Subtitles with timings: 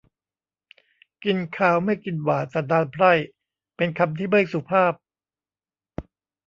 [1.23, 3.11] กินคาวไม่กินหวานสันดานไพร่
[3.75, 4.93] เป็นคำที่ไม่สุภาพ